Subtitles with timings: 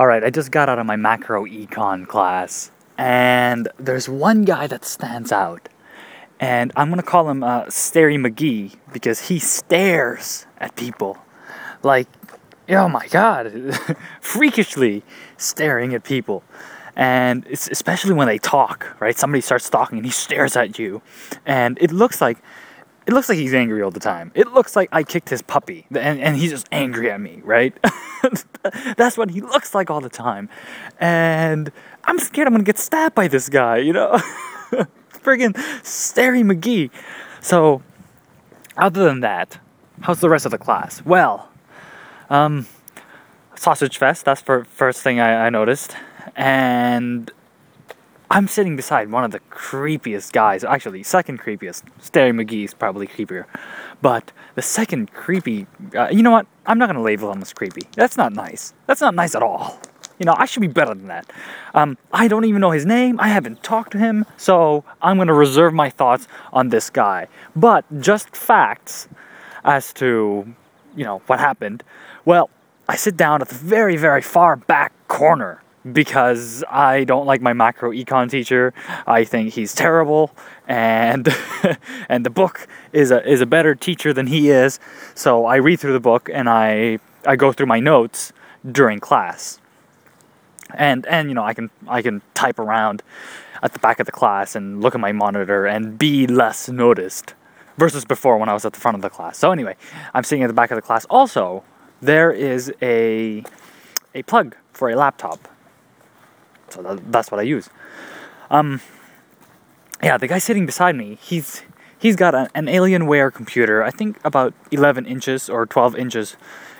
[0.00, 4.66] All right, I just got out of my macro econ class, and there's one guy
[4.66, 5.68] that stands out.
[6.40, 11.18] And I'm gonna call him uh, Stary McGee because he stares at people
[11.82, 12.08] like,
[12.70, 13.78] oh my god,
[14.22, 15.02] freakishly
[15.36, 16.44] staring at people.
[16.96, 19.18] And it's especially when they talk, right?
[19.18, 21.02] Somebody starts talking and he stares at you,
[21.44, 22.38] and it looks like
[23.10, 24.30] it looks like he's angry all the time.
[24.36, 27.76] It looks like I kicked his puppy and, and he's just angry at me, right?
[28.96, 30.48] That's what he looks like all the time.
[31.00, 31.72] And
[32.04, 34.12] I'm scared I'm gonna get stabbed by this guy, you know?
[35.12, 36.90] Friggin' Stary McGee.
[37.40, 37.82] So,
[38.76, 39.58] other than that,
[40.02, 41.04] how's the rest of the class?
[41.04, 41.48] Well,
[42.28, 42.68] um,
[43.56, 45.96] Sausage Fest, that's the first thing I, I noticed.
[46.36, 47.28] And
[48.32, 50.62] I'm sitting beside one of the creepiest guys.
[50.62, 51.82] Actually, second creepiest.
[52.00, 53.46] Stary McGee's probably creepier.
[54.00, 55.66] But the second creepy,
[55.96, 56.46] uh, you know what?
[56.64, 57.88] I'm not gonna label him as creepy.
[57.96, 58.72] That's not nice.
[58.86, 59.80] That's not nice at all.
[60.20, 61.28] You know, I should be better than that.
[61.74, 63.18] Um, I don't even know his name.
[63.18, 67.26] I haven't talked to him, so I'm gonna reserve my thoughts on this guy.
[67.56, 69.08] But just facts
[69.64, 70.54] as to,
[70.94, 71.82] you know, what happened.
[72.24, 72.48] Well,
[72.88, 77.52] I sit down at the very, very far back corner because I don't like my
[77.52, 78.74] macro econ teacher.
[79.06, 80.34] I think he's terrible,
[80.68, 81.28] and
[82.08, 84.78] and the book is a is a better teacher than he is.
[85.14, 88.32] So I read through the book and I I go through my notes
[88.70, 89.58] during class.
[90.74, 93.02] And and you know I can I can type around
[93.62, 97.34] at the back of the class and look at my monitor and be less noticed
[97.76, 99.38] versus before when I was at the front of the class.
[99.38, 99.76] So anyway,
[100.14, 101.06] I'm sitting at the back of the class.
[101.06, 101.64] Also,
[102.00, 103.42] there is a
[104.14, 105.48] a plug for a laptop
[106.72, 107.68] so that, that's what I use.
[108.50, 108.80] Um,
[110.02, 111.62] yeah, the guy sitting beside me, he's
[111.98, 113.82] he's got an Alienware computer.
[113.82, 116.36] I think about 11 inches or 12 inches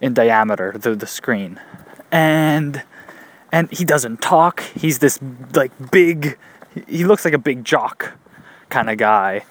[0.00, 0.74] in diameter.
[0.76, 1.60] The the screen,
[2.10, 2.82] and
[3.52, 4.60] and he doesn't talk.
[4.74, 5.18] He's this
[5.54, 6.38] like big.
[6.88, 8.14] He looks like a big jock
[8.68, 9.44] kind of guy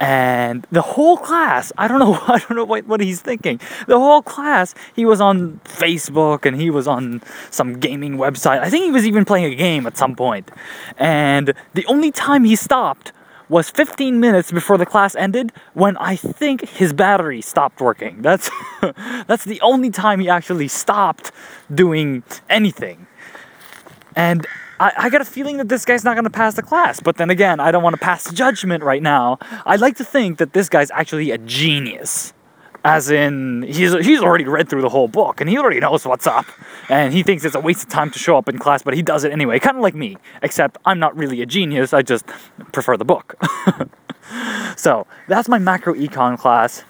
[0.00, 3.60] and the whole class i don't know i don't know what, what he's thinking.
[3.86, 8.60] The whole class he was on facebook and he was on some gaming website.
[8.60, 10.50] I think he was even playing a game at some point.
[10.98, 13.12] And the only time he stopped
[13.48, 18.22] was 15 minutes before the class ended when i think his battery stopped working.
[18.22, 18.50] That's
[19.26, 21.30] that's the only time he actually stopped
[21.72, 23.06] doing anything.
[24.16, 24.46] And
[24.80, 27.00] I, I got a feeling that this guy's not going to pass the class.
[27.00, 29.38] But then again, I don't want to pass judgment right now.
[29.66, 32.32] I'd like to think that this guy's actually a genius.
[32.86, 36.26] As in, he's, he's already read through the whole book and he already knows what's
[36.26, 36.44] up.
[36.90, 39.00] And he thinks it's a waste of time to show up in class, but he
[39.00, 39.58] does it anyway.
[39.58, 42.26] Kind of like me, except I'm not really a genius, I just
[42.72, 43.36] prefer the book.
[44.76, 46.84] so, that's my macro econ class.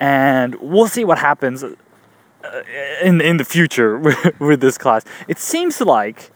[0.00, 1.74] And we'll see what happens uh,
[3.02, 3.98] in, in the future
[4.40, 5.04] with this class.
[5.28, 6.32] It seems like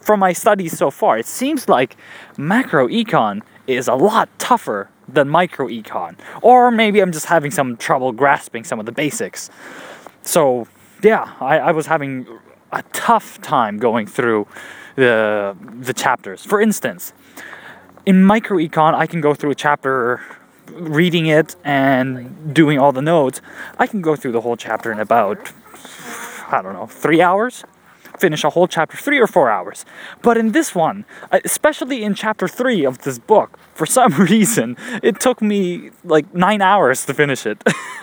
[0.00, 1.96] from my studies so far, it seems like
[2.36, 6.16] macro econ is a lot tougher than micro econ.
[6.42, 9.50] Or maybe I'm just having some trouble grasping some of the basics.
[10.22, 10.66] So,
[11.02, 12.26] yeah, I, I was having
[12.72, 14.46] a tough time going through
[14.96, 16.44] the, the chapters.
[16.44, 17.12] For instance,
[18.04, 20.20] in micro econ, I can go through a chapter
[20.72, 23.40] reading it and doing all the notes.
[23.78, 25.52] I can go through the whole chapter in about,
[26.50, 27.64] I don't know, three hours
[28.20, 29.84] finish a whole chapter, three or four hours.
[30.22, 34.76] But in this one, uh, especially in chapter three of this book, for some reason,
[35.02, 37.62] it took me like nine hours to finish it.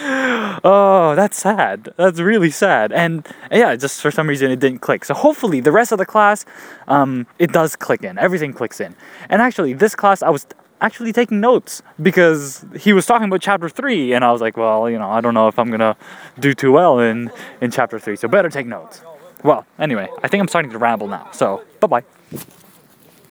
[0.00, 1.88] oh, that's sad.
[1.96, 2.92] That's really sad.
[2.92, 5.04] And yeah, just for some reason it didn't click.
[5.04, 6.44] So hopefully the rest of the class,
[6.86, 8.18] um, it does click in.
[8.18, 8.94] Everything clicks in.
[9.28, 10.46] And actually, this class I was
[10.80, 14.88] actually taking notes because he was talking about chapter three, and I was like, well,
[14.88, 15.96] you know, I don't know if I'm gonna
[16.38, 17.30] do too well in
[17.60, 19.02] in chapter three, so better take notes.
[19.42, 21.30] Well, anyway, I think I'm starting to ramble now.
[21.32, 22.04] So, bye bye.